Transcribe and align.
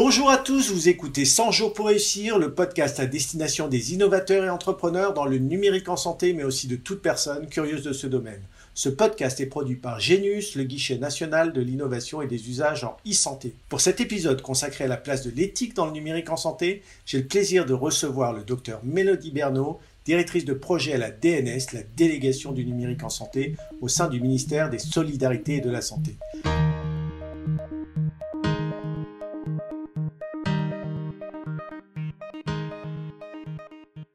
Bonjour 0.00 0.30
à 0.30 0.36
tous, 0.36 0.70
vous 0.70 0.88
écoutez 0.88 1.24
100 1.24 1.50
jours 1.50 1.72
pour 1.72 1.88
réussir, 1.88 2.38
le 2.38 2.54
podcast 2.54 3.00
à 3.00 3.06
destination 3.06 3.66
des 3.66 3.94
innovateurs 3.94 4.44
et 4.44 4.48
entrepreneurs 4.48 5.12
dans 5.12 5.24
le 5.24 5.38
numérique 5.38 5.88
en 5.88 5.96
santé, 5.96 6.34
mais 6.34 6.44
aussi 6.44 6.68
de 6.68 6.76
toute 6.76 7.02
personne 7.02 7.48
curieuse 7.48 7.82
de 7.82 7.92
ce 7.92 8.06
domaine. 8.06 8.40
Ce 8.74 8.88
podcast 8.88 9.40
est 9.40 9.46
produit 9.46 9.74
par 9.74 9.98
Genius, 9.98 10.54
le 10.54 10.62
guichet 10.62 10.98
national 10.98 11.52
de 11.52 11.60
l'innovation 11.60 12.22
et 12.22 12.28
des 12.28 12.48
usages 12.48 12.84
en 12.84 12.96
e-santé. 13.08 13.54
Pour 13.68 13.80
cet 13.80 14.00
épisode 14.00 14.40
consacré 14.40 14.84
à 14.84 14.86
la 14.86 14.98
place 14.98 15.24
de 15.24 15.32
l'éthique 15.32 15.74
dans 15.74 15.86
le 15.86 15.92
numérique 15.92 16.30
en 16.30 16.36
santé, 16.36 16.84
j'ai 17.04 17.18
le 17.18 17.26
plaisir 17.26 17.66
de 17.66 17.74
recevoir 17.74 18.32
le 18.32 18.44
docteur 18.44 18.78
Mélodie 18.84 19.32
Bernot, 19.32 19.80
directrice 20.04 20.44
de 20.44 20.54
projet 20.54 20.92
à 20.92 20.98
la 20.98 21.10
DNS, 21.10 21.72
la 21.72 21.82
délégation 21.96 22.52
du 22.52 22.64
numérique 22.64 23.02
en 23.02 23.10
santé, 23.10 23.56
au 23.80 23.88
sein 23.88 24.06
du 24.06 24.20
ministère 24.20 24.70
des 24.70 24.78
Solidarités 24.78 25.56
et 25.56 25.60
de 25.60 25.70
la 25.70 25.80
Santé. 25.80 26.14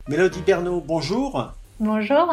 Mélodie 0.09 0.41
Bernot, 0.41 0.84
bonjour. 0.85 1.53
Bonjour. 1.80 2.27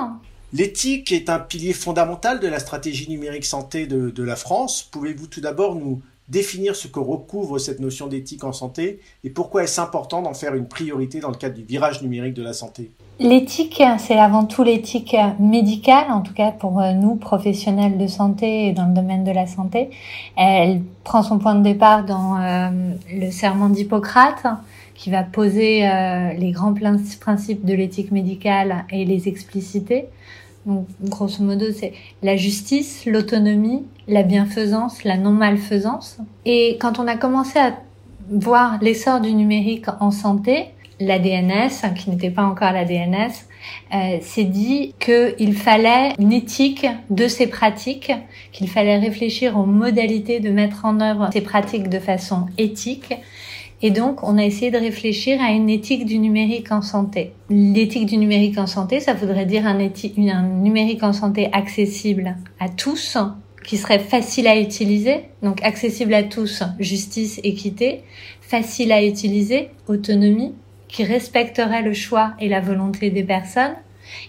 L'éthique 0.53 1.13
est 1.13 1.31
un 1.31 1.39
pilier 1.39 1.73
fondamental 1.73 2.41
de 2.41 2.49
la 2.49 2.59
stratégie 2.59 3.09
numérique 3.09 3.45
santé 3.45 3.87
de, 3.87 4.23
la 4.25 4.35
France. 4.35 4.83
Pouvez-vous 4.91 5.29
tout 5.29 5.41
d'abord 5.41 5.77
nous 5.77 6.03
définir 6.31 6.77
ce 6.77 6.89
que 6.89 7.01
recouvre 7.01 7.59
cette 7.59 7.81
notion 7.81 8.07
d'éthique 8.07 8.45
en 8.45 8.53
santé 8.53 9.01
et 9.25 9.31
pourquoi 9.31 9.65
est-ce 9.65 9.81
important 9.81 10.23
d'en 10.23 10.35
faire 10.35 10.55
une 10.55 10.69
priorité 10.69 11.21
dans 11.21 11.31
le 11.31 11.37
cadre 11.37 11.57
du 11.57 11.65
virage 11.65 12.03
numérique 12.03 12.35
de 12.35 12.43
la 12.43 12.53
santé 12.53 12.91
L'éthique, 13.19 13.83
c'est 13.99 14.17
avant 14.17 14.47
tout 14.47 14.63
l'éthique 14.63 15.15
médicale, 15.39 16.07
en 16.11 16.23
tout 16.23 16.33
cas 16.33 16.53
pour 16.53 16.81
euh, 16.81 16.93
nous, 16.93 17.17
professionnels 17.17 17.99
de 17.99 18.07
santé 18.07 18.69
et 18.69 18.73
dans 18.73 18.87
le 18.87 18.95
domaine 18.95 19.25
de 19.25 19.31
la 19.31 19.47
santé. 19.47 19.91
Elle 20.39 20.81
prend 21.05 21.23
son 21.23 21.39
point 21.39 21.55
de 21.55 21.63
départ 21.63 22.07
dans 22.07 22.41
euh, 22.41 22.71
le 23.13 23.31
serment 23.31 23.69
d'Hippocrate, 23.69 24.47
qui 24.95 25.11
va 25.11 25.23
poser 25.23 25.87
euh, 25.87 26.33
les 26.33 26.51
grands 26.53 26.75
principes 27.21 27.67
de 27.67 27.75
l'éthique 27.75 28.11
médicale 28.11 28.87
et 28.91 29.05
les 29.05 29.29
expliciter. 29.29 30.07
Donc, 30.67 30.87
grosso 31.03 31.43
modo, 31.43 31.67
c'est 31.73 31.93
la 32.23 32.37
justice, 32.37 33.07
l'autonomie, 33.07 33.85
la 34.09 34.23
bienfaisance, 34.23 35.05
la 35.05 35.17
non-malfaisance. 35.17 36.19
Et 36.45 36.77
quand 36.81 36.99
on 36.99 37.07
a 37.07 37.17
commencé 37.17 37.59
à 37.59 37.79
voir 38.31 38.79
l'essor 38.83 39.21
du 39.21 39.33
numérique 39.33 39.87
en 40.01 40.11
santé, 40.11 40.67
la 41.01 41.19
DNS, 41.19 41.71
hein, 41.83 41.91
qui 41.91 42.11
n'était 42.11 42.31
pas 42.31 42.45
encore 42.45 42.73
la 42.73 42.85
DNS, 42.85 43.31
euh, 43.95 44.19
s'est 44.21 44.45
dit 44.45 44.95
qu'il 45.01 45.55
fallait 45.55 46.13
une 46.19 46.33
éthique 46.33 46.87
de 47.09 47.27
ces 47.27 47.47
pratiques, 47.47 48.13
qu'il 48.53 48.69
fallait 48.69 48.99
réfléchir 48.99 49.57
aux 49.59 49.67
modalités 49.67 50.41
de 50.41 50.51
mettre 50.51 50.85
en 50.85 51.01
œuvre 51.01 51.31
ces 51.33 51.41
pratiques 51.41 51.89
de 51.89 51.99
façon 51.99 52.47
éthique 52.59 53.15
et 53.83 53.91
donc, 53.91 54.23
on 54.23 54.37
a 54.37 54.45
essayé 54.45 54.71
de 54.71 54.77
réfléchir 54.77 55.41
à 55.41 55.53
une 55.53 55.71
éthique 55.71 56.05
du 56.05 56.19
numérique 56.19 56.71
en 56.71 56.83
santé. 56.83 57.33
L'éthique 57.49 58.07
du 58.07 58.19
numérique 58.19 58.59
en 58.59 58.67
santé, 58.67 59.01
ça 59.01 59.15
voudrait 59.15 59.47
dire 59.47 59.67
un, 59.67 59.79
numérique 60.43 61.03
en 61.03 61.15
santé 61.15 61.49
accessible 61.53 62.37
à 62.59 62.69
tous, 62.69 63.17
qui 63.65 63.79
serait 63.79 63.99
facile 63.99 64.47
à 64.49 64.59
utiliser, 64.59 65.25
donc 65.43 65.63
accessible 65.63 66.13
à 66.13 66.23
tous, 66.23 66.63
justice, 66.79 67.41
équité, 67.43 68.03
facile 68.41 68.93
à 68.93 69.03
utiliser, 69.03 69.71
autonomie, 69.89 70.55
qui 70.89 71.05
respecterait 71.05 71.83
le 71.83 71.95
choix 71.95 72.33
et 72.39 72.49
la 72.49 72.61
volonté 72.61 73.11
des 73.11 73.23
personnes, 73.23 73.77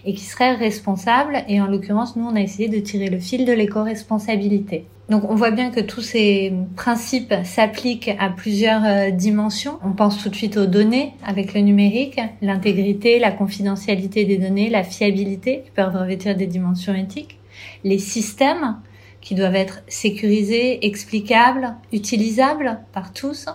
et 0.04 0.14
qui 0.14 0.24
serait 0.24 0.54
responsable. 0.54 1.44
Et 1.48 1.60
en 1.60 1.66
l'occurrence, 1.66 2.16
nous, 2.16 2.24
on 2.24 2.36
a 2.36 2.40
essayé 2.40 2.68
de 2.68 2.78
tirer 2.78 3.08
le 3.08 3.18
fil 3.18 3.44
de 3.44 3.52
l'éco-responsabilité. 3.52 4.86
Donc 5.08 5.24
on 5.28 5.34
voit 5.34 5.50
bien 5.50 5.70
que 5.70 5.80
tous 5.80 6.00
ces 6.00 6.52
principes 6.76 7.34
s'appliquent 7.44 8.12
à 8.18 8.30
plusieurs 8.30 8.82
euh, 8.84 9.10
dimensions. 9.10 9.78
On 9.84 9.92
pense 9.92 10.22
tout 10.22 10.28
de 10.28 10.34
suite 10.34 10.56
aux 10.56 10.66
données 10.66 11.12
avec 11.24 11.54
le 11.54 11.60
numérique, 11.60 12.18
l'intégrité, 12.40 13.18
la 13.18 13.30
confidentialité 13.30 14.24
des 14.24 14.38
données, 14.38 14.70
la 14.70 14.84
fiabilité 14.84 15.62
qui 15.64 15.70
peuvent 15.72 15.94
revêtir 15.94 16.36
des 16.36 16.46
dimensions 16.46 16.94
éthiques, 16.94 17.38
les 17.84 17.98
systèmes 17.98 18.76
qui 19.20 19.34
doivent 19.34 19.54
être 19.54 19.82
sécurisés, 19.86 20.86
explicables, 20.86 21.74
utilisables 21.92 22.80
par 22.92 23.12
tous. 23.12 23.46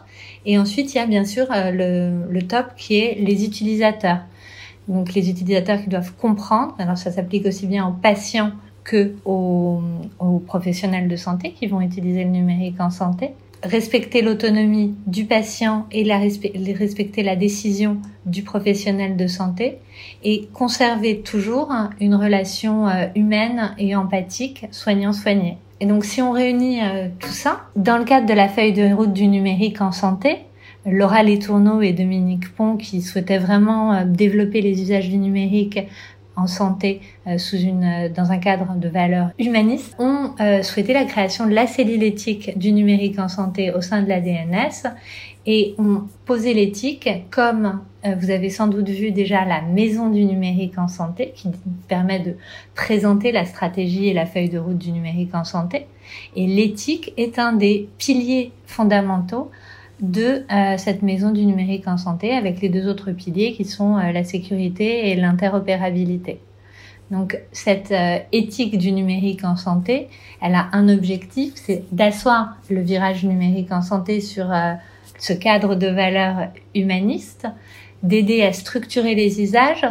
Et 0.45 0.57
ensuite, 0.57 0.93
il 0.93 0.97
y 0.97 1.01
a 1.01 1.07
bien 1.07 1.25
sûr 1.25 1.47
euh, 1.51 1.71
le, 1.71 2.31
le 2.31 2.41
top 2.41 2.67
qui 2.77 2.99
est 2.99 3.15
les 3.19 3.45
utilisateurs. 3.45 4.19
Donc 4.87 5.13
les 5.13 5.29
utilisateurs 5.29 5.81
qui 5.81 5.89
doivent 5.89 6.13
comprendre, 6.15 6.75
alors 6.79 6.97
ça 6.97 7.11
s'applique 7.11 7.45
aussi 7.45 7.67
bien 7.67 7.87
aux 7.87 7.93
patients 7.93 8.51
que 8.83 9.15
aux, 9.25 9.81
professionnels 10.45 11.09
de 11.09 11.15
santé 11.17 11.51
qui 11.51 11.67
vont 11.67 11.81
utiliser 11.81 12.23
le 12.23 12.29
numérique 12.29 12.79
en 12.79 12.89
santé. 12.89 13.31
Respecter 13.63 14.21
l'autonomie 14.21 14.95
du 15.07 15.25
patient 15.25 15.87
et 15.91 16.03
la 16.03 16.19
respecter 16.19 17.23
la 17.23 17.35
décision 17.35 17.97
du 18.25 18.43
professionnel 18.43 19.17
de 19.17 19.27
santé 19.27 19.79
et 20.23 20.47
conserver 20.53 21.21
toujours 21.21 21.73
une 21.99 22.15
relation 22.15 22.87
euh, 22.87 23.07
humaine 23.15 23.73
et 23.79 23.95
empathique 23.95 24.67
soignant-soigné. 24.71 25.57
Et 25.79 25.85
donc 25.85 26.05
si 26.05 26.21
on 26.21 26.31
réunit 26.31 26.81
euh, 26.81 27.07
tout 27.19 27.31
ça, 27.31 27.61
dans 27.75 27.97
le 27.97 28.03
cadre 28.03 28.27
de 28.27 28.33
la 28.33 28.47
feuille 28.47 28.73
de 28.73 28.93
route 28.93 29.13
du 29.13 29.27
numérique 29.27 29.81
en 29.81 29.91
santé, 29.91 30.37
Laura 30.87 31.21
Letourneau 31.21 31.81
et 31.81 31.91
Dominique 31.91 32.53
Pont, 32.55 32.77
qui 32.77 33.01
souhaitaient 33.01 33.37
vraiment 33.37 33.93
euh, 33.93 34.03
développer 34.05 34.61
les 34.61 34.81
usages 34.81 35.09
du 35.09 35.17
numérique 35.17 35.79
en 36.37 36.47
santé 36.47 37.01
euh, 37.27 37.37
sous 37.37 37.57
une, 37.57 37.83
euh, 37.83 38.09
dans 38.09 38.31
un 38.31 38.37
cadre 38.37 38.73
de 38.75 38.87
valeurs 38.87 39.31
humanistes, 39.37 39.95
ont 39.99 40.31
souhaité 40.63 40.93
la 40.93 41.03
création 41.03 41.45
de 41.45 41.53
la 41.53 41.67
cellule 41.67 42.03
éthique 42.03 42.57
du 42.57 42.71
numérique 42.71 43.19
en 43.19 43.27
santé 43.27 43.73
au 43.73 43.81
sein 43.81 44.01
de 44.01 44.07
la 44.07 44.21
DNS 44.21 44.93
et 45.45 45.75
ont 45.77 46.03
posé 46.25 46.53
l'éthique 46.53 47.09
comme 47.31 47.81
vous 48.03 48.29
avez 48.29 48.49
sans 48.49 48.67
doute 48.67 48.89
vu 48.89 49.11
déjà 49.11 49.43
la 49.45 49.61
maison 49.61 50.09
du 50.09 50.23
numérique 50.23 50.77
en 50.77 50.87
santé 50.87 51.33
qui 51.35 51.49
permet 51.87 52.19
de 52.19 52.35
présenter 52.75 53.31
la 53.31 53.45
stratégie 53.45 54.07
et 54.07 54.13
la 54.13 54.25
feuille 54.25 54.49
de 54.49 54.59
route 54.59 54.77
du 54.77 54.91
numérique 54.91 55.33
en 55.33 55.43
santé. 55.43 55.87
Et 56.35 56.47
l'éthique 56.47 57.13
est 57.17 57.39
un 57.39 57.53
des 57.53 57.89
piliers 57.97 58.51
fondamentaux 58.65 59.49
de 60.01 60.43
euh, 60.51 60.77
cette 60.77 61.01
maison 61.01 61.31
du 61.31 61.45
numérique 61.45 61.87
en 61.87 61.97
santé 61.97 62.31
avec 62.31 62.61
les 62.61 62.69
deux 62.69 62.87
autres 62.87 63.11
piliers 63.11 63.53
qui 63.53 63.65
sont 63.65 63.97
euh, 63.97 64.11
la 64.11 64.23
sécurité 64.23 65.09
et 65.09 65.15
l'interopérabilité. 65.15 66.39
Donc 67.09 67.39
cette 67.51 67.91
euh, 67.91 68.19
éthique 68.31 68.77
du 68.77 68.91
numérique 68.91 69.43
en 69.43 69.55
santé, 69.55 70.09
elle 70.41 70.55
a 70.55 70.69
un 70.73 70.89
objectif, 70.89 71.53
c'est 71.55 71.83
d'asseoir 71.91 72.57
le 72.69 72.81
virage 72.81 73.23
numérique 73.23 73.71
en 73.71 73.81
santé 73.81 74.21
sur 74.21 74.53
ce 75.17 75.33
cadre 75.33 75.75
de 75.75 75.87
valeurs 75.87 76.49
humanistes, 76.75 77.47
d'aider 78.03 78.43
à 78.43 78.53
structurer 78.53 79.15
les 79.15 79.41
usages, 79.41 79.87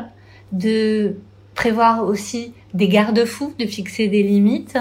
de 0.53 1.17
prévoir 1.55 2.05
aussi 2.05 2.53
des 2.75 2.89
garde-fous, 2.89 3.55
de 3.59 3.67
fixer 3.67 4.07
des 4.09 4.23
limites 4.23 4.79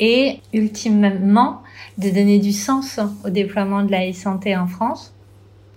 et 0.00 0.40
ultimement 0.52 1.62
de 1.98 2.10
donner 2.10 2.38
du 2.38 2.52
sens 2.52 3.00
au 3.24 3.30
déploiement 3.30 3.82
de 3.82 3.90
la 3.90 4.08
e-santé 4.08 4.56
en 4.56 4.66
France 4.66 5.14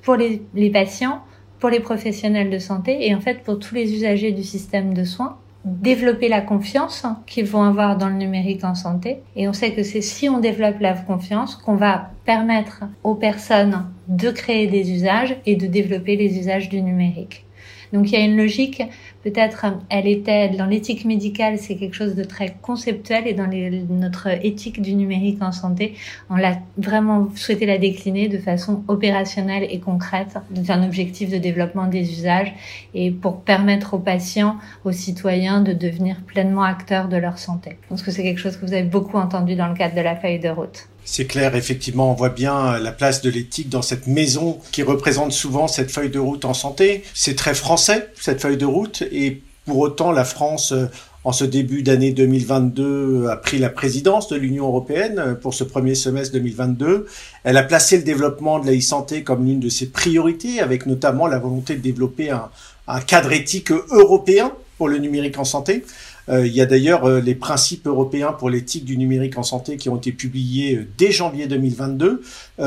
pour 0.01 0.15
les, 0.15 0.69
patients, 0.69 1.21
pour 1.59 1.69
les 1.69 1.79
professionnels 1.79 2.49
de 2.49 2.59
santé 2.59 3.07
et 3.07 3.13
en 3.13 3.19
fait 3.19 3.43
pour 3.43 3.59
tous 3.59 3.75
les 3.75 3.93
usagers 3.93 4.31
du 4.31 4.43
système 4.43 4.93
de 4.93 5.03
soins 5.03 5.37
développer 5.65 6.29
la 6.29 6.41
confiance 6.41 7.05
qu'ils 7.25 7.45
vont 7.45 7.63
avoir 7.63 7.97
dans 7.97 8.07
le 8.07 8.15
numérique 8.15 8.63
en 8.63 8.73
santé. 8.73 9.17
Et 9.35 9.47
on 9.49 9.53
sait 9.53 9.73
que 9.73 9.83
c'est 9.83 10.01
si 10.01 10.29
on 10.29 10.39
développe 10.39 10.79
la 10.79 10.93
confiance 10.93 11.55
qu'on 11.55 11.75
va 11.75 12.11
permettre 12.25 12.85
aux 13.03 13.15
personnes 13.15 13.85
de 14.07 14.31
créer 14.31 14.67
des 14.67 14.91
usages 14.91 15.35
et 15.45 15.55
de 15.57 15.67
développer 15.67 16.15
les 16.15 16.39
usages 16.39 16.69
du 16.69 16.81
numérique. 16.81 17.46
Donc 17.93 18.11
il 18.11 18.13
y 18.13 18.21
a 18.21 18.25
une 18.25 18.35
logique, 18.35 18.83
peut-être 19.23 19.65
elle 19.89 20.07
était 20.07 20.49
dans 20.49 20.65
l'éthique 20.65 21.05
médicale, 21.05 21.57
c'est 21.57 21.75
quelque 21.75 21.95
chose 21.95 22.15
de 22.15 22.23
très 22.23 22.55
conceptuel 22.61 23.27
et 23.27 23.33
dans 23.33 23.49
notre 23.89 24.27
éthique 24.45 24.81
du 24.81 24.93
numérique 24.93 25.41
en 25.41 25.51
santé, 25.51 25.93
on 26.29 26.35
l'a 26.35 26.59
vraiment 26.77 27.29
souhaité 27.35 27.65
la 27.65 27.77
décliner 27.77 28.27
de 28.27 28.37
façon 28.37 28.83
opérationnelle 28.87 29.67
et 29.69 29.79
concrète, 29.79 30.37
d'un 30.51 30.83
objectif 30.83 31.29
de 31.29 31.37
développement 31.37 31.87
des 31.87 32.11
usages 32.11 32.53
et 32.93 33.11
pour 33.11 33.41
permettre 33.41 33.93
aux 33.93 33.99
patients, 33.99 34.57
aux 34.83 34.91
citoyens 34.91 35.61
de 35.61 35.73
devenir 35.73 36.17
pleinement 36.25 36.63
acteurs 36.63 37.07
de 37.07 37.17
leur 37.17 37.37
santé. 37.37 37.77
Je 37.83 37.87
pense 37.89 38.03
que 38.03 38.11
c'est 38.11 38.23
quelque 38.23 38.39
chose 38.39 38.57
que 38.57 38.65
vous 38.65 38.73
avez 38.73 38.83
beaucoup 38.83 39.17
entendu 39.17 39.55
dans 39.55 39.67
le 39.67 39.75
cadre 39.75 39.95
de 39.95 40.01
la 40.01 40.15
feuille 40.15 40.39
de 40.39 40.49
route. 40.49 40.87
C'est 41.09 41.25
clair, 41.25 41.55
effectivement, 41.55 42.11
on 42.11 42.15
voit 42.15 42.27
bien 42.27 42.77
la 42.79 42.91
place 42.91 43.21
de 43.21 43.29
l'éthique 43.29 43.69
dans 43.69 43.81
cette 43.81 44.07
maison 44.07 44.59
qui 44.73 44.83
représente 44.83 45.31
souvent 45.31 45.69
cette 45.69 45.89
feuille 45.89 46.09
de 46.09 46.19
route 46.19 46.43
en 46.43 46.53
santé. 46.53 47.01
C'est 47.13 47.35
très 47.35 47.53
français, 47.53 48.09
cette 48.19 48.41
feuille 48.41 48.57
de 48.57 48.65
route, 48.65 49.03
et 49.09 49.41
pour 49.65 49.77
autant, 49.77 50.11
la 50.11 50.25
France, 50.25 50.73
euh, 50.73 50.87
en 51.23 51.31
ce 51.31 51.45
début 51.45 51.81
d'année 51.81 52.11
2022, 52.11 53.27
a 53.29 53.37
pris 53.37 53.57
la 53.57 53.69
présidence 53.69 54.27
de 54.27 54.35
l'Union 54.35 54.67
européenne 54.67 55.37
pour 55.41 55.53
ce 55.53 55.63
premier 55.63 55.95
semestre 55.95 56.33
2022. 56.33 57.05
Elle 57.45 57.55
a 57.55 57.63
placé 57.63 57.95
le 57.95 58.03
développement 58.03 58.59
de 58.59 58.65
la 58.65 58.77
e-santé 58.77 59.23
comme 59.23 59.45
l'une 59.45 59.61
de 59.61 59.69
ses 59.69 59.87
priorités, 59.87 60.59
avec 60.59 60.85
notamment 60.85 61.27
la 61.27 61.39
volonté 61.39 61.75
de 61.75 61.81
développer 61.81 62.31
un 62.31 62.99
cadre 62.99 63.31
éthique 63.31 63.71
européen 63.71 64.51
pour 64.77 64.89
le 64.89 64.97
numérique 64.97 65.37
en 65.37 65.43
santé. 65.43 65.83
Euh, 66.29 66.45
il 66.45 66.53
y 66.53 66.61
a 66.61 66.65
d'ailleurs 66.65 67.05
euh, 67.05 67.21
les 67.21 67.35
principes 67.35 67.87
européens 67.87 68.33
pour 68.33 68.49
l'éthique 68.49 68.85
du 68.85 68.97
numérique 68.97 69.37
en 69.37 69.43
santé 69.43 69.77
qui 69.77 69.89
ont 69.89 69.95
été 69.95 70.11
publiés 70.11 70.75
euh, 70.75 70.87
dès 70.97 71.11
janvier 71.11 71.47
2022. 71.47 72.21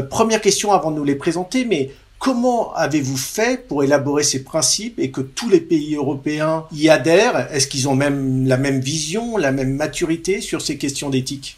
première 0.08 0.40
question 0.40 0.72
avant 0.72 0.90
de 0.90 0.96
nous 0.96 1.04
les 1.04 1.16
présenter, 1.16 1.64
mais 1.64 1.90
Comment 2.22 2.74
avez-vous 2.74 3.16
fait 3.16 3.66
pour 3.66 3.82
élaborer 3.82 4.24
ces 4.24 4.44
principes 4.44 4.98
et 4.98 5.10
que 5.10 5.22
tous 5.22 5.48
les 5.48 5.58
pays 5.58 5.94
européens 5.94 6.66
y 6.70 6.90
adhèrent? 6.90 7.50
Est-ce 7.50 7.66
qu'ils 7.66 7.88
ont 7.88 7.94
même 7.94 8.46
la 8.46 8.58
même 8.58 8.78
vision, 8.78 9.38
la 9.38 9.52
même 9.52 9.72
maturité 9.72 10.42
sur 10.42 10.60
ces 10.60 10.76
questions 10.76 11.08
d'éthique? 11.08 11.56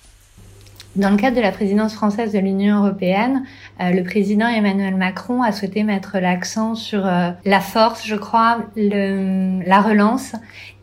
Dans 0.94 1.10
le 1.10 1.16
cadre 1.16 1.36
de 1.36 1.40
la 1.40 1.50
présidence 1.50 1.94
française 1.94 2.32
de 2.32 2.38
l'Union 2.38 2.84
européenne, 2.84 3.42
le 3.80 4.02
président 4.04 4.46
Emmanuel 4.46 4.94
Macron 4.94 5.42
a 5.42 5.50
souhaité 5.50 5.82
mettre 5.82 6.18
l'accent 6.20 6.76
sur 6.76 7.00
la 7.00 7.60
force, 7.60 8.06
je 8.06 8.14
crois, 8.14 8.58
la 8.76 9.80
relance 9.80 10.34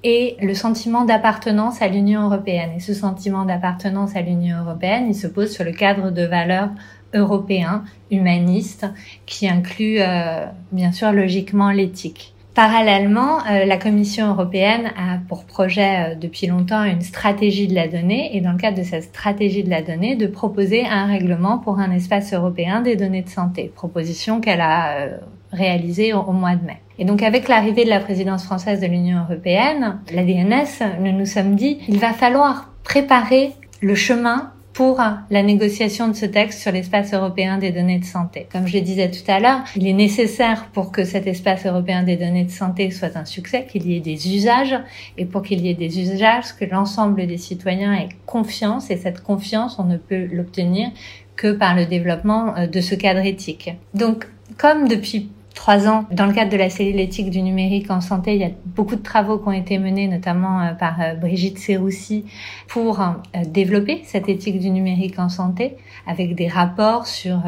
et 0.03 0.37
le 0.41 0.53
sentiment 0.53 1.03
d'appartenance 1.03 1.81
à 1.81 1.87
l'Union 1.87 2.23
européenne. 2.23 2.71
Et 2.75 2.79
ce 2.79 2.93
sentiment 2.93 3.45
d'appartenance 3.45 4.15
à 4.15 4.21
l'Union 4.21 4.59
européenne, 4.59 5.05
il 5.09 5.15
se 5.15 5.27
pose 5.27 5.51
sur 5.51 5.65
le 5.65 5.71
cadre 5.71 6.11
de 6.11 6.23
valeurs 6.23 6.69
européen, 7.13 7.83
humaniste, 8.11 8.85
qui 9.25 9.47
inclut 9.47 9.97
euh, 9.99 10.45
bien 10.71 10.91
sûr 10.91 11.11
logiquement 11.11 11.71
l'éthique. 11.71 12.33
Parallèlement, 12.53 13.39
euh, 13.45 13.65
la 13.65 13.77
Commission 13.77 14.29
européenne 14.29 14.91
a 14.97 15.17
pour 15.27 15.45
projet 15.45 16.13
euh, 16.13 16.15
depuis 16.15 16.47
longtemps 16.47 16.83
une 16.83 17.01
stratégie 17.01 17.67
de 17.67 17.75
la 17.75 17.87
donnée 17.87 18.35
et 18.35 18.41
dans 18.41 18.51
le 18.51 18.57
cadre 18.57 18.77
de 18.77 18.83
cette 18.83 19.03
stratégie 19.03 19.63
de 19.63 19.69
la 19.69 19.81
donnée, 19.81 20.15
de 20.15 20.27
proposer 20.27 20.85
un 20.85 21.05
règlement 21.07 21.57
pour 21.57 21.79
un 21.79 21.91
espace 21.91 22.33
européen 22.33 22.81
des 22.81 22.95
données 22.95 23.21
de 23.21 23.29
santé, 23.29 23.71
proposition 23.73 24.39
qu'elle 24.39 24.61
a 24.61 25.09
réalisée 25.51 26.13
au, 26.13 26.19
au, 26.19 26.33
mois 26.33 26.55
de 26.55 26.65
mai. 26.65 26.81
Et 26.99 27.05
donc 27.05 27.23
avec 27.23 27.47
l'arrivée 27.47 27.85
de 27.85 27.89
la 27.89 28.01
présidence 28.01 28.43
française 28.43 28.81
de 28.81 28.85
l'Union 28.85 29.23
européenne, 29.23 29.99
la 30.13 30.23
DNS, 30.23 30.99
nous 30.99 31.13
nous 31.13 31.25
sommes 31.25 31.55
dit, 31.55 31.79
il 31.87 31.97
va 31.97 32.11
falloir 32.11 32.73
préparer 32.83 33.53
le 33.81 33.95
chemin 33.95 34.51
pour 34.73 35.01
la 35.29 35.43
négociation 35.43 36.09
de 36.09 36.13
ce 36.13 36.25
texte 36.25 36.61
sur 36.61 36.71
l'espace 36.71 37.13
européen 37.13 37.57
des 37.57 37.71
données 37.71 37.99
de 37.99 38.05
santé. 38.05 38.47
Comme 38.51 38.67
je 38.67 38.77
le 38.77 38.81
disais 38.81 39.09
tout 39.09 39.29
à 39.29 39.39
l'heure, 39.39 39.63
il 39.75 39.87
est 39.87 39.93
nécessaire 39.93 40.67
pour 40.73 40.91
que 40.91 41.05
cet 41.05 41.25
espace 41.25 41.65
européen 41.65 42.03
des 42.03 42.17
données 42.17 42.45
de 42.45 42.51
santé 42.51 42.91
soit 42.91 43.15
un 43.15 43.25
succès, 43.25 43.65
qu'il 43.65 43.87
y 43.87 43.95
ait 43.95 44.01
des 44.01 44.33
usages, 44.35 44.77
et 45.17 45.25
pour 45.25 45.41
qu'il 45.41 45.61
y 45.61 45.69
ait 45.69 45.73
des 45.73 45.99
usages, 45.99 46.53
que 46.57 46.65
l'ensemble 46.65 47.27
des 47.27 47.37
citoyens 47.37 47.93
aient 47.93 48.09
confiance, 48.25 48.89
et 48.89 48.97
cette 48.97 49.21
confiance, 49.21 49.79
on 49.79 49.85
ne 49.85 49.97
peut 49.97 50.27
l'obtenir 50.31 50.89
que 51.35 51.51
par 51.51 51.75
le 51.75 51.85
développement 51.85 52.55
euh, 52.57 52.67
de 52.67 52.81
ce 52.81 52.95
cadre 52.95 53.25
éthique. 53.25 53.71
Donc, 53.93 54.27
comme 54.57 54.87
depuis 54.87 55.29
trois 55.59 55.89
ans. 55.89 56.05
Dans 56.09 56.25
le 56.25 56.31
cadre 56.31 56.49
de 56.49 56.55
la 56.55 56.69
cellule 56.69 57.01
éthique 57.01 57.29
du 57.29 57.41
numérique 57.41 57.91
en 57.91 57.99
santé, 57.99 58.33
il 58.33 58.39
y 58.39 58.45
a 58.45 58.51
beaucoup 58.77 58.95
de 58.95 59.01
travaux 59.01 59.37
qui 59.37 59.47
ont 59.49 59.51
été 59.51 59.77
menés, 59.77 60.07
notamment 60.07 60.61
euh, 60.61 60.71
par 60.71 61.01
euh, 61.01 61.15
Brigitte 61.15 61.59
Serroussi, 61.59 62.23
pour 62.69 63.01
euh, 63.01 63.07
développer 63.45 64.01
cette 64.05 64.29
éthique 64.29 64.57
du 64.57 64.69
numérique 64.69 65.19
en 65.19 65.27
santé, 65.27 65.75
avec 66.07 66.33
des 66.33 66.47
rapports 66.47 67.07
sur 67.07 67.43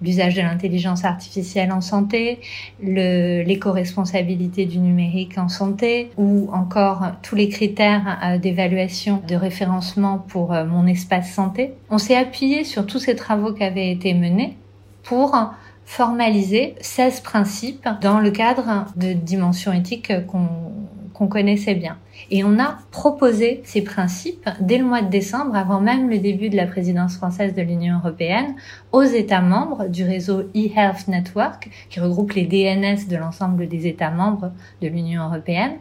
l'usage 0.00 0.36
de 0.36 0.40
l'intelligence 0.40 1.04
artificielle 1.04 1.72
en 1.72 1.80
santé, 1.80 2.38
l'éco-responsabilité 2.80 4.64
du 4.64 4.78
numérique 4.78 5.36
en 5.36 5.48
santé, 5.48 6.10
ou 6.16 6.48
encore 6.52 7.02
tous 7.22 7.34
les 7.34 7.48
critères 7.48 8.38
d'évaluation 8.40 9.20
de 9.26 9.34
référencement 9.34 10.18
pour 10.18 10.52
mon 10.52 10.86
espace 10.86 11.32
santé. 11.32 11.74
On 11.90 11.98
s'est 11.98 12.16
appuyé 12.16 12.64
sur 12.64 12.86
tous 12.86 13.00
ces 13.00 13.16
travaux 13.16 13.52
qui 13.52 13.64
avaient 13.64 13.90
été 13.90 14.14
menés 14.14 14.56
pour 15.02 15.34
formaliser 15.84 16.74
16 16.80 17.20
principes 17.20 17.88
dans 18.00 18.20
le 18.20 18.30
cadre 18.30 18.86
de 18.96 19.12
dimensions 19.12 19.72
éthiques 19.72 20.12
qu'on 20.26 21.26
connaissait 21.28 21.74
bien. 21.74 21.98
Et 22.30 22.44
on 22.44 22.58
a 22.58 22.78
proposé 22.90 23.62
ces 23.64 23.82
principes 23.82 24.48
dès 24.60 24.78
le 24.78 24.84
mois 24.84 25.02
de 25.02 25.08
décembre, 25.08 25.54
avant 25.54 25.80
même 25.80 26.08
le 26.10 26.18
début 26.18 26.48
de 26.48 26.56
la 26.56 26.66
présidence 26.66 27.16
française 27.16 27.54
de 27.54 27.62
l'Union 27.62 27.98
européenne, 27.98 28.54
aux 28.92 29.02
États 29.02 29.40
membres 29.40 29.86
du 29.88 30.04
réseau 30.04 30.42
eHealth 30.54 31.08
Network, 31.08 31.70
qui 31.90 32.00
regroupe 32.00 32.32
les 32.32 32.46
DNS 32.46 33.08
de 33.08 33.16
l'ensemble 33.16 33.68
des 33.68 33.86
États 33.86 34.10
membres 34.10 34.52
de 34.80 34.88
l'Union 34.88 35.24
européenne. 35.24 35.74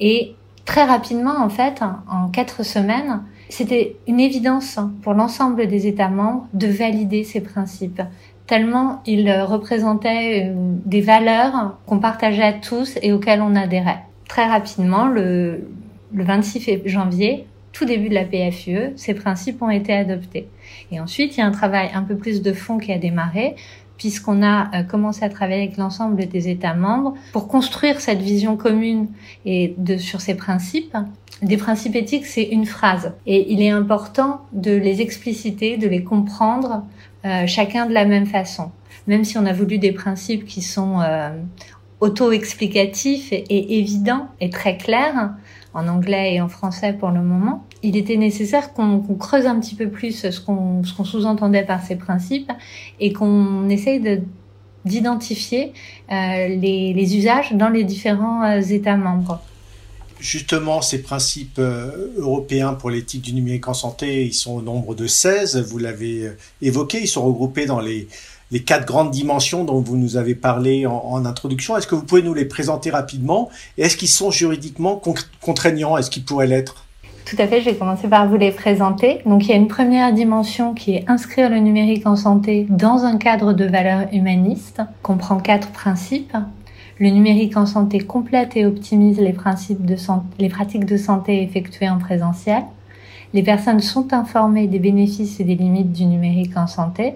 Et 0.00 0.34
très 0.64 0.84
rapidement, 0.84 1.36
en 1.38 1.48
fait, 1.48 1.82
en 1.82 2.28
quatre 2.28 2.64
semaines, 2.64 3.22
c'était 3.48 3.96
une 4.06 4.20
évidence 4.20 4.78
pour 5.02 5.12
l'ensemble 5.12 5.66
des 5.66 5.86
États 5.86 6.08
membres 6.08 6.46
de 6.54 6.68
valider 6.68 7.24
ces 7.24 7.40
principes 7.40 8.02
tellement 8.50 9.00
il 9.06 9.30
représentait 9.30 10.48
euh, 10.48 10.52
des 10.84 11.00
valeurs 11.00 11.78
qu'on 11.86 12.00
partageait 12.00 12.42
à 12.42 12.52
tous 12.52 12.98
et 13.00 13.12
auxquelles 13.12 13.42
on 13.42 13.54
adhérait. 13.54 14.00
Très 14.28 14.44
rapidement, 14.44 15.06
le, 15.06 15.68
le 16.12 16.24
26 16.24 16.80
janvier, 16.84 17.46
tout 17.72 17.84
début 17.84 18.08
de 18.08 18.14
la 18.14 18.24
PFUE, 18.24 18.92
ces 18.96 19.14
principes 19.14 19.62
ont 19.62 19.70
été 19.70 19.92
adoptés. 19.92 20.48
Et 20.90 20.98
ensuite, 20.98 21.36
il 21.36 21.40
y 21.40 21.42
a 21.44 21.46
un 21.46 21.52
travail 21.52 21.90
un 21.94 22.02
peu 22.02 22.16
plus 22.16 22.42
de 22.42 22.52
fond 22.52 22.78
qui 22.78 22.90
a 22.92 22.98
démarré, 22.98 23.54
puisqu'on 23.98 24.42
a 24.42 24.74
euh, 24.74 24.82
commencé 24.82 25.24
à 25.24 25.28
travailler 25.28 25.62
avec 25.62 25.76
l'ensemble 25.76 26.26
des 26.26 26.48
États 26.48 26.74
membres 26.74 27.14
pour 27.32 27.46
construire 27.46 28.00
cette 28.00 28.20
vision 28.20 28.56
commune 28.56 29.06
et 29.44 29.74
de, 29.78 29.96
sur 29.96 30.20
ces 30.20 30.34
principes. 30.34 30.96
Des 31.42 31.56
principes 31.56 31.94
éthiques, 31.94 32.26
c'est 32.26 32.42
une 32.42 32.66
phrase. 32.66 33.12
Et 33.26 33.52
il 33.52 33.62
est 33.62 33.70
important 33.70 34.40
de 34.52 34.72
les 34.72 35.00
expliciter, 35.02 35.76
de 35.76 35.86
les 35.86 36.02
comprendre, 36.02 36.82
euh, 37.24 37.46
chacun 37.46 37.86
de 37.86 37.92
la 37.92 38.04
même 38.04 38.26
façon. 38.26 38.70
Même 39.06 39.24
si 39.24 39.38
on 39.38 39.46
a 39.46 39.52
voulu 39.52 39.78
des 39.78 39.92
principes 39.92 40.44
qui 40.44 40.62
sont 40.62 41.00
euh, 41.00 41.30
auto-explicatifs 42.00 43.32
et, 43.32 43.78
évidents 43.78 44.28
et 44.40 44.50
très 44.50 44.76
clairs, 44.76 45.34
en 45.72 45.86
anglais 45.86 46.34
et 46.34 46.40
en 46.40 46.48
français 46.48 46.92
pour 46.92 47.10
le 47.10 47.22
moment, 47.22 47.64
il 47.82 47.96
était 47.96 48.16
nécessaire 48.16 48.72
qu'on 48.72 49.00
creuse 49.18 49.46
un 49.46 49.58
petit 49.60 49.74
peu 49.74 49.88
plus 49.88 50.30
ce 50.30 50.40
qu'on 50.40 50.82
sous-entendait 50.82 51.64
par 51.64 51.82
ces 51.82 51.96
principes 51.96 52.50
et 52.98 53.12
qu'on 53.12 53.68
essaye 53.68 54.00
de 54.00 54.20
d'identifier 54.86 55.74
euh, 56.10 56.48
les, 56.48 56.94
les, 56.94 57.16
usages 57.16 57.52
dans 57.52 57.68
les 57.68 57.84
différents 57.84 58.42
euh, 58.42 58.60
États 58.60 58.96
membres 58.96 59.42
justement, 60.20 60.82
ces 60.82 61.02
principes 61.02 61.58
euh, 61.58 62.12
européens 62.16 62.74
pour 62.74 62.90
l'éthique 62.90 63.22
du 63.22 63.32
numérique 63.32 63.68
en 63.68 63.74
santé, 63.74 64.24
ils 64.24 64.34
sont 64.34 64.56
au 64.56 64.62
nombre 64.62 64.94
de 64.94 65.06
16, 65.06 65.62
vous 65.68 65.78
l'avez 65.78 66.26
euh, 66.26 66.36
évoqué, 66.62 67.00
ils 67.02 67.08
sont 67.08 67.24
regroupés 67.24 67.66
dans 67.66 67.80
les, 67.80 68.08
quatre 68.66 68.86
grandes 68.86 69.10
dimensions 69.10 69.64
dont 69.64 69.80
vous 69.80 69.96
nous 69.96 70.16
avez 70.16 70.34
parlé 70.34 70.84
en, 70.86 71.24
introduction. 71.24 71.76
Est-ce 71.76 71.86
que 71.86 71.94
vous 71.94 72.02
pouvez 72.02 72.22
nous 72.22 72.34
les 72.34 72.44
présenter 72.44 72.90
rapidement? 72.90 73.48
Et 73.78 73.82
est-ce 73.82 73.96
qu'ils 73.96 74.08
sont 74.08 74.30
juridiquement 74.30 75.00
contraignants? 75.40 75.96
Est-ce 75.96 76.10
qu'ils 76.10 76.24
pourraient 76.24 76.48
l'être? 76.48 76.84
Tout 77.26 77.36
à 77.38 77.46
fait, 77.46 77.60
je 77.60 77.66
vais 77.66 77.76
commencer 77.76 78.08
par 78.08 78.26
vous 78.28 78.36
les 78.36 78.50
présenter. 78.50 79.20
Donc 79.24 79.44
il 79.44 79.50
y 79.50 79.52
a 79.52 79.56
une 79.56 79.68
première 79.68 80.12
dimension 80.12 80.74
qui 80.74 80.94
est 80.94 81.04
inscrire 81.06 81.48
le 81.48 81.58
numérique 81.58 82.04
en 82.08 82.16
santé 82.16 82.66
dans 82.68 83.04
un 83.04 83.18
cadre 83.18 83.52
de 83.52 83.66
valeurs 83.66 84.08
humanistes, 84.12 84.82
comprend 85.02 85.38
quatre 85.38 85.70
principes. 85.70 86.36
Le 87.00 87.08
numérique 87.08 87.56
en 87.56 87.64
santé 87.64 87.98
complète 87.98 88.58
et 88.58 88.66
optimise 88.66 89.18
les, 89.18 89.32
principes 89.32 89.80
les 90.38 90.48
pratiques 90.50 90.84
de 90.84 90.98
santé 90.98 91.42
effectuées 91.42 91.88
en 91.88 91.98
présentiel. 91.98 92.62
Les 93.32 93.42
personnes 93.42 93.80
sont 93.80 94.12
informées 94.12 94.66
des 94.66 94.78
bénéfices 94.78 95.40
et 95.40 95.44
des 95.44 95.54
limites 95.54 95.92
du 95.92 96.04
numérique 96.04 96.58
en 96.58 96.66
santé. 96.66 97.14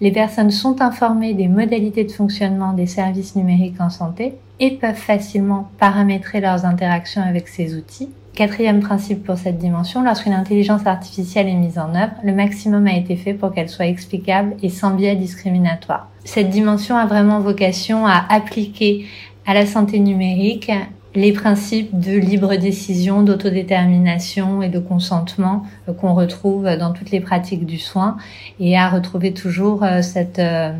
Les 0.00 0.10
personnes 0.10 0.50
sont 0.50 0.80
informées 0.80 1.34
des 1.34 1.48
modalités 1.48 2.04
de 2.04 2.12
fonctionnement 2.12 2.72
des 2.72 2.86
services 2.86 3.36
numériques 3.36 3.78
en 3.78 3.90
santé 3.90 4.36
et 4.58 4.70
peuvent 4.70 4.94
facilement 4.94 5.68
paramétrer 5.78 6.40
leurs 6.40 6.64
interactions 6.64 7.20
avec 7.20 7.48
ces 7.48 7.76
outils. 7.76 8.08
Quatrième 8.34 8.80
principe 8.80 9.24
pour 9.24 9.36
cette 9.36 9.58
dimension, 9.58 10.02
lorsqu'une 10.02 10.32
intelligence 10.32 10.86
artificielle 10.86 11.48
est 11.48 11.54
mise 11.54 11.78
en 11.78 11.94
œuvre, 11.94 12.12
le 12.22 12.32
maximum 12.32 12.86
a 12.86 12.94
été 12.94 13.16
fait 13.16 13.34
pour 13.34 13.52
qu'elle 13.52 13.68
soit 13.68 13.86
explicable 13.86 14.54
et 14.62 14.68
sans 14.68 14.94
biais 14.94 15.16
discriminatoire. 15.16 16.08
Cette 16.24 16.48
dimension 16.48 16.96
a 16.96 17.06
vraiment 17.06 17.40
vocation 17.40 18.06
à 18.06 18.24
appliquer 18.28 19.06
à 19.46 19.54
la 19.54 19.66
santé 19.66 19.98
numérique 19.98 20.70
les 21.14 21.32
principes 21.32 21.98
de 21.98 22.12
libre 22.12 22.54
décision, 22.54 23.22
d'autodétermination 23.22 24.62
et 24.62 24.68
de 24.68 24.78
consentement 24.78 25.64
qu'on 26.00 26.14
retrouve 26.14 26.64
dans 26.76 26.92
toutes 26.92 27.10
les 27.10 27.20
pratiques 27.20 27.66
du 27.66 27.78
soin 27.78 28.16
et 28.60 28.78
à 28.78 28.88
retrouver 28.88 29.32
toujours 29.32 29.82
euh, 29.82 30.02
cette 30.02 30.38
euh, 30.38 30.72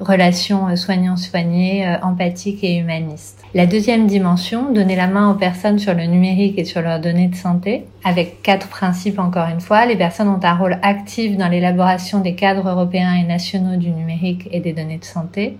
relation 0.00 0.74
soignant-soigné, 0.76 1.96
empathique 2.02 2.62
et 2.62 2.76
humaniste. 2.76 3.42
La 3.54 3.66
deuxième 3.66 4.06
dimension, 4.06 4.72
donner 4.72 4.96
la 4.96 5.06
main 5.06 5.30
aux 5.30 5.36
personnes 5.36 5.78
sur 5.78 5.94
le 5.94 6.04
numérique 6.04 6.58
et 6.58 6.64
sur 6.64 6.82
leurs 6.82 7.00
données 7.00 7.28
de 7.28 7.36
santé, 7.36 7.84
avec 8.04 8.42
quatre 8.42 8.68
principes 8.68 9.18
encore 9.18 9.48
une 9.48 9.60
fois. 9.60 9.86
Les 9.86 9.96
personnes 9.96 10.28
ont 10.28 10.40
un 10.42 10.54
rôle 10.54 10.78
actif 10.82 11.36
dans 11.36 11.48
l'élaboration 11.48 12.20
des 12.20 12.34
cadres 12.34 12.68
européens 12.68 13.14
et 13.14 13.24
nationaux 13.24 13.76
du 13.76 13.90
numérique 13.90 14.48
et 14.52 14.60
des 14.60 14.72
données 14.72 14.98
de 14.98 15.04
santé. 15.04 15.56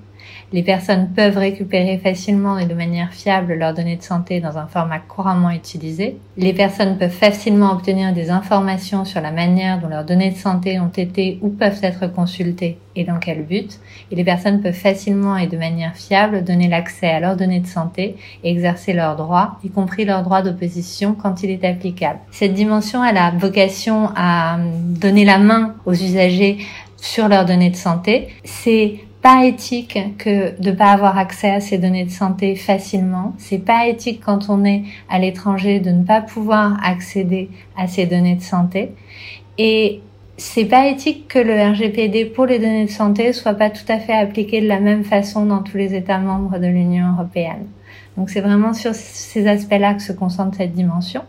Les 0.53 0.63
personnes 0.63 1.09
peuvent 1.15 1.39
récupérer 1.39 1.99
facilement 1.99 2.59
et 2.59 2.67
de 2.67 2.75
manière 2.75 3.13
fiable 3.13 3.55
leurs 3.55 3.75
données 3.75 3.97
de 3.97 4.03
santé 4.03 4.41
dans 4.41 4.59
un 4.59 4.67
format 4.67 5.01
couramment 5.01 5.51
utilisé. 5.51 6.19
Les 6.37 6.53
personnes 6.53 6.99
peuvent 6.99 7.11
facilement 7.11 7.73
obtenir 7.73 8.13
des 8.13 8.31
informations 8.31 9.05
sur 9.05 9.21
la 9.21 9.33
manière 9.33 9.81
dont 9.81 9.89
leurs 9.89 10.05
données 10.05 10.31
de 10.31 10.37
santé 10.37 10.79
ont 10.79 10.93
été 10.95 11.39
ou 11.43 11.49
peuvent 11.49 11.81
être 11.83 12.07
consultées 12.07 12.79
et 12.95 13.05
dans 13.05 13.19
quel 13.19 13.43
but. 13.45 13.81
Et 14.13 14.15
les 14.15 14.25
personnes 14.25 14.61
peuvent 14.61 14.73
facilement 14.73 15.37
et 15.37 15.49
de 15.49 15.57
manière 15.57 15.97
fiable 15.97 16.45
donner 16.45 16.69
l'accès 16.69 17.09
à 17.09 17.21
leurs 17.21 17.37
données 17.37 17.61
de 17.61 17.67
santé 17.67 18.17
et 18.45 18.51
exercer 18.51 18.93
leurs 18.93 19.17
droits, 19.17 19.59
y 19.65 19.71
compris 19.71 20.05
leurs 20.05 20.23
droits 20.23 20.43
d'opposition 20.43 21.15
quand 21.21 21.43
il 21.43 21.51
est 21.51 21.65
applicable. 21.65 22.21
Cette 22.31 22.55
dimension, 22.55 23.05
elle 23.05 23.19
a 23.19 23.33
vocation 23.33 24.11
à 24.15 24.59
donner 24.59 25.25
la 25.25 25.39
main 25.39 25.75
aux 25.87 25.93
usagers 25.93 26.59
sur 26.97 27.29
leurs 27.29 27.45
données 27.45 27.71
de 27.71 27.77
santé. 27.77 28.29
C'est 28.45 29.06
pas 29.27 29.45
éthique 29.45 29.99
que 30.19 30.57
de 30.63 30.71
pas 30.71 30.93
avoir 30.93 31.19
accès 31.19 31.51
à 31.51 31.59
ces 31.59 31.79
données 31.79 32.05
de 32.05 32.13
santé 32.13 32.55
facilement. 32.55 33.35
C'est 33.39 33.59
pas 33.59 33.89
éthique 33.89 34.23
quand 34.25 34.49
on 34.49 34.65
est 34.65 34.85
à 35.11 35.19
l'étranger 35.19 35.81
de 35.81 35.91
ne 35.91 36.05
pas 36.05 36.21
pouvoir 36.21 36.79
accéder 36.81 37.51
à 37.77 37.89
ces 37.89 38.07
données 38.07 38.37
de 38.37 38.43
santé. 38.43 38.93
Et 39.59 40.01
c'est 40.37 40.67
pas 40.67 40.87
éthique 40.87 41.27
que 41.27 41.41
le 41.41 41.61
RGPD 41.73 42.27
pour 42.27 42.47
les 42.47 42.61
données 42.61 42.85
de 42.85 42.91
santé 42.91 43.33
soit 43.33 43.55
pas 43.55 43.69
tout 43.69 43.89
à 43.89 43.99
fait 43.99 44.13
appliqué 44.13 44.61
de 44.61 44.69
la 44.69 44.79
même 44.79 45.03
façon 45.03 45.45
dans 45.45 45.65
tous 45.65 45.77
les 45.77 45.97
États 45.97 46.21
membres 46.21 46.61
de 46.61 46.67
l'Union 46.69 47.15
européenne. 47.15 47.67
Donc 48.17 48.31
c'est 48.31 48.41
vraiment 48.41 48.75
sur 48.75 48.95
ces 48.95 49.49
aspects-là 49.49 49.95
que 49.95 50.03
se 50.03 50.13
concentre 50.13 50.57
cette 50.57 50.75
dimension. 50.75 51.23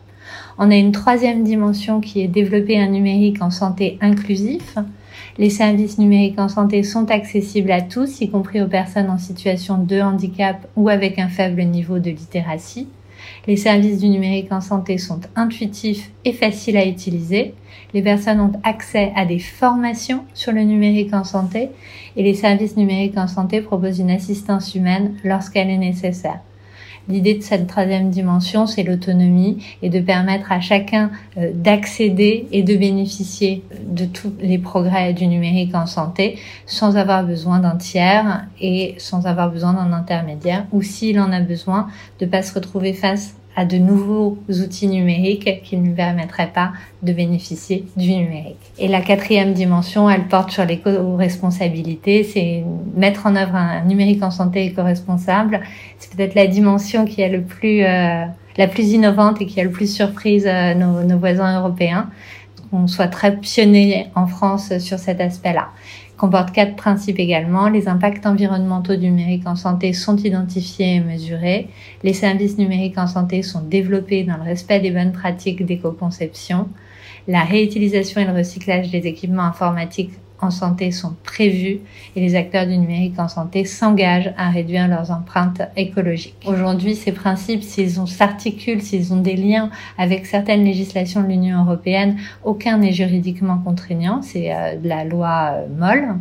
On 0.60 0.70
a 0.70 0.76
une 0.76 0.92
troisième 0.92 1.44
dimension 1.44 2.00
qui 2.00 2.22
est 2.22 2.28
développer 2.28 2.80
un 2.80 2.90
numérique 2.90 3.42
en 3.42 3.50
santé 3.50 3.98
inclusif. 4.02 4.76
Les 5.40 5.52
services 5.52 6.00
numériques 6.00 6.40
en 6.40 6.50
santé 6.50 6.82
sont 6.82 7.12
accessibles 7.12 7.72
à 7.72 7.82
tous, 7.82 8.22
y 8.22 8.30
compris 8.30 8.60
aux 8.60 8.68
personnes 8.68 9.12
en 9.12 9.20
situation 9.20 9.78
de 9.78 10.02
handicap 10.02 10.68
ou 10.76 10.90
avec 10.90 11.20
un 11.20 11.30
faible 11.30 11.64
niveau 11.64 12.00
de 12.00 12.10
littératie. 12.10 12.88
Les 13.46 13.56
services 13.56 14.00
du 14.00 14.10
numérique 14.10 14.52
en 14.52 14.62
santé 14.62 14.98
sont 14.98 15.20
intuitifs 15.36 16.10
et 16.26 16.34
faciles 16.34 16.78
à 16.78 16.88
utiliser. 16.88 17.54
Les 17.94 18.02
personnes 18.02 18.40
ont 18.40 18.54
accès 18.64 19.12
à 19.16 19.26
des 19.26 19.38
formations 19.38 20.24
sur 20.34 20.54
le 20.54 20.64
numérique 20.64 21.14
en 21.14 21.24
santé 21.24 21.70
et 22.16 22.24
les 22.24 22.34
services 22.34 22.76
numériques 22.76 23.18
en 23.18 23.28
santé 23.28 23.62
proposent 23.62 24.00
une 24.00 24.12
assistance 24.12 24.74
humaine 24.74 25.18
lorsqu'elle 25.24 25.70
est 25.70 25.78
nécessaire. 25.78 26.40
L'idée 27.10 27.36
de 27.36 27.42
cette 27.42 27.68
troisième 27.68 28.10
dimension, 28.10 28.68
c'est 28.68 28.84
l'autonomie 28.84 29.64
et 29.82 29.90
de 29.90 30.00
permettre 30.00 30.52
à 30.52 30.60
chacun 30.60 31.10
euh, 31.38 31.52
d'accéder 31.54 32.48
et 32.52 32.64
de 32.64 32.76
bénéficier 32.76 33.64
de 33.86 34.06
tous 34.06 34.34
les 34.40 34.58
progrès 34.58 35.14
du 35.14 35.28
numérique 35.28 35.74
en 35.74 35.86
santé 35.86 36.38
sans 36.66 36.98
avoir 36.98 37.24
besoin 37.24 37.60
d'un 37.60 37.78
tiers 37.78 38.46
et 38.60 38.96
sans 38.98 39.26
avoir 39.26 39.52
besoin 39.52 39.74
d'un 39.74 39.94
intermédiaire 39.94 40.66
ou 40.72 40.82
s'il 40.82 41.20
en 41.20 41.32
a 41.32 41.40
besoin 41.40 41.88
de 42.20 42.26
pas 42.26 42.44
se 42.44 42.54
retrouver 42.54 42.94
face 42.94 43.36
à 43.58 43.66
de 43.66 43.78
nouveaux 43.78 44.38
outils 44.50 44.88
numériques 44.88 45.64
qui 45.64 45.78
ne 45.78 45.88
lui 45.88 45.94
permettraient 45.94 46.52
pas 46.54 46.74
de 47.02 47.12
bénéficier 47.12 47.86
du 47.98 48.14
numérique. 48.14 48.60
Et 48.78 48.88
la 48.88 49.02
quatrième 49.02 49.54
dimension, 49.54 50.08
elle 50.08 50.28
porte 50.28 50.52
sur 50.52 50.64
l'éco-responsabilité, 50.64 52.24
c'est 52.24 52.64
mettre 52.96 53.26
en 53.26 53.36
œuvre 53.36 53.56
un 53.56 53.84
numérique 53.84 54.22
en 54.22 54.30
santé 54.30 54.66
éco-responsable. 54.66 55.62
C'est 55.98 56.16
peut-être 56.16 56.36
la 56.36 56.46
dimension 56.46 57.06
qui 57.06 57.22
est 57.22 57.30
le 57.30 57.42
plus, 57.42 57.84
euh, 57.84 58.26
la 58.58 58.68
plus 58.68 58.92
innovante 58.92 59.42
et 59.42 59.48
qui 59.48 59.60
a 59.60 59.64
le 59.64 59.72
plus 59.72 59.92
surprise 59.92 60.46
euh, 60.46 60.76
nos, 60.76 61.02
nos 61.02 61.18
voisins 61.18 61.60
européens. 61.60 62.12
On 62.72 62.86
soit 62.86 63.08
très 63.08 63.38
pionnier 63.38 64.06
en 64.14 64.28
France 64.28 64.78
sur 64.78 65.00
cet 65.00 65.20
aspect-là 65.20 65.70
comporte 66.18 66.52
quatre 66.52 66.76
principes 66.76 67.20
également. 67.20 67.70
Les 67.70 67.88
impacts 67.88 68.26
environnementaux 68.26 68.96
du 68.96 69.10
numérique 69.10 69.48
en 69.48 69.56
santé 69.56 69.94
sont 69.94 70.18
identifiés 70.18 70.96
et 70.96 71.00
mesurés. 71.00 71.70
Les 72.04 72.14
services 72.14 72.58
numériques 72.58 72.98
en 72.98 73.08
santé 73.08 73.44
sont 73.44 73.62
développés 73.62 74.24
dans 74.24 74.38
le 74.38 74.44
respect 74.44 74.80
des 74.80 74.92
bonnes 74.92 75.12
pratiques 75.12 75.66
d'éco-conception. 75.66 76.68
La 77.28 77.44
réutilisation 77.44 78.22
et 78.22 78.26
le 78.26 78.34
recyclage 78.34 78.90
des 78.90 79.06
équipements 79.06 79.44
informatiques 79.44 80.14
en 80.42 80.52
santé 80.52 80.92
sont 80.92 81.16
prévus 81.24 81.80
et 82.16 82.20
les 82.20 82.36
acteurs 82.36 82.68
du 82.68 82.78
numérique 82.78 83.18
en 83.20 83.28
santé 83.28 83.66
s'engagent 83.66 84.34
à 84.38 84.50
réduire 84.50 84.88
leurs 84.88 85.12
empreintes 85.12 85.62
écologiques. 85.76 86.36
Aujourd'hui, 86.46 86.96
ces 86.96 87.12
principes, 87.12 87.64
s'ils 87.64 88.08
s'articulent, 88.08 88.82
s'ils 88.82 89.14
ont 89.14 89.22
des 89.22 89.36
liens 89.36 89.70
avec 89.98 90.26
certaines 90.26 90.64
législations 90.64 91.22
de 91.22 91.28
l'Union 91.28 91.64
européenne, 91.64 92.18
aucun 92.44 92.78
n'est 92.78 92.94
juridiquement 92.94 93.58
contraignant. 93.58 94.22
C'est 94.22 94.54
euh, 94.54 94.76
de 94.76 94.88
la 94.88 95.04
loi 95.04 95.54
euh, 95.54 95.68
molle, 95.76 96.16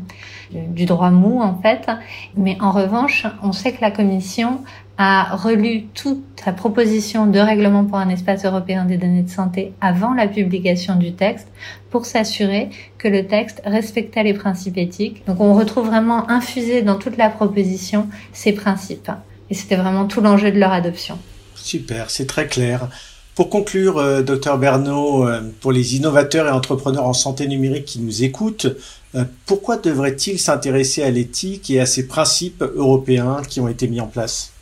du 0.52 0.86
droit 0.86 1.10
mou 1.10 1.40
en 1.42 1.56
fait. 1.56 1.88
Mais 2.36 2.56
en 2.60 2.70
revanche, 2.70 3.26
on 3.42 3.52
sait 3.52 3.72
que 3.72 3.80
la 3.80 3.90
Commission 3.90 4.60
a 4.98 5.36
relu 5.36 5.84
toute 5.94 6.24
sa 6.42 6.52
proposition 6.52 7.26
de 7.26 7.38
règlement 7.38 7.84
pour 7.84 7.98
un 7.98 8.08
espace 8.08 8.44
européen 8.44 8.84
des 8.86 8.96
données 8.96 9.22
de 9.22 9.30
santé 9.30 9.72
avant 9.80 10.14
la 10.14 10.26
publication 10.26 10.96
du 10.96 11.12
texte 11.12 11.48
pour 11.90 12.06
s'assurer 12.06 12.70
que 12.98 13.08
le 13.08 13.26
texte 13.26 13.60
respectait 13.64 14.22
les 14.22 14.34
principes 14.34 14.78
éthiques. 14.78 15.26
Donc 15.26 15.40
on 15.40 15.54
retrouve 15.54 15.86
vraiment 15.86 16.30
infusé 16.30 16.82
dans 16.82 16.96
toute 16.96 17.16
la 17.16 17.28
proposition 17.28 18.08
ces 18.32 18.52
principes. 18.52 19.10
Et 19.50 19.54
c'était 19.54 19.76
vraiment 19.76 20.06
tout 20.06 20.20
l'enjeu 20.20 20.50
de 20.50 20.58
leur 20.58 20.72
adoption. 20.72 21.18
Super, 21.54 22.10
c'est 22.10 22.26
très 22.26 22.46
clair. 22.46 22.88
Pour 23.34 23.50
conclure, 23.50 23.98
euh, 23.98 24.22
docteur 24.22 24.56
Bernot, 24.56 25.28
euh, 25.28 25.42
pour 25.60 25.70
les 25.70 25.94
innovateurs 25.94 26.46
et 26.46 26.50
entrepreneurs 26.50 27.04
en 27.04 27.12
santé 27.12 27.46
numérique 27.46 27.84
qui 27.84 28.00
nous 28.00 28.22
écoutent, 28.24 28.66
euh, 29.14 29.24
pourquoi 29.44 29.76
devraient-ils 29.76 30.38
s'intéresser 30.38 31.02
à 31.02 31.10
l'éthique 31.10 31.70
et 31.70 31.78
à 31.80 31.86
ces 31.86 32.06
principes 32.06 32.62
européens 32.62 33.42
qui 33.46 33.60
ont 33.60 33.68
été 33.68 33.88
mis 33.88 34.00
en 34.00 34.06
place? 34.06 34.52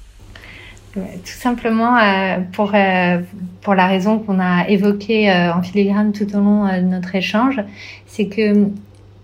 Tout 0.94 1.38
simplement 1.38 1.96
euh, 1.96 2.38
pour, 2.52 2.72
euh, 2.74 3.20
pour 3.62 3.74
la 3.74 3.86
raison 3.86 4.18
qu'on 4.18 4.38
a 4.40 4.68
évoquée 4.68 5.30
euh, 5.30 5.52
en 5.52 5.62
filigrane 5.62 6.12
tout 6.12 6.34
au 6.34 6.40
long 6.40 6.66
de 6.66 6.82
notre 6.82 7.14
échange, 7.14 7.60
c'est 8.06 8.26
que 8.26 8.68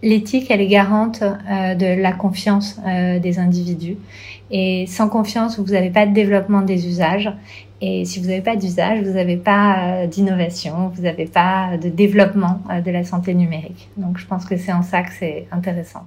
l'éthique, 0.03 0.51
elle 0.51 0.61
est 0.61 0.67
garante 0.67 1.21
de 1.21 2.01
la 2.01 2.13
confiance 2.13 2.81
des 3.21 3.39
individus. 3.39 3.97
Et 4.51 4.87
sans 4.87 5.09
confiance, 5.09 5.59
vous 5.59 5.73
n'avez 5.73 5.91
pas 5.91 6.07
de 6.07 6.15
développement 6.15 6.63
des 6.63 6.89
usages. 6.89 7.31
Et 7.83 8.05
si 8.07 8.19
vous 8.19 8.29
n'avez 8.29 8.41
pas 8.41 8.57
d'usage, 8.57 9.03
vous 9.03 9.13
n'avez 9.13 9.37
pas 9.37 10.07
d'innovation, 10.07 10.91
vous 10.95 11.03
n'avez 11.03 11.27
pas 11.27 11.77
de 11.77 11.91
développement 11.91 12.63
de 12.85 12.91
la 12.91 13.05
santé 13.05 13.35
numérique. 13.35 13.91
Donc 13.99 14.19
je 14.19 14.27
pense 14.27 14.47
que 14.47 14.57
c'est 14.57 14.73
en 14.73 14.83
ça 14.83 15.03
que 15.03 15.13
c'est 15.13 15.47
intéressant. 15.53 16.07